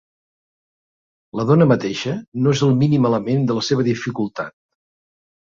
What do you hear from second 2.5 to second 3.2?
és el mínim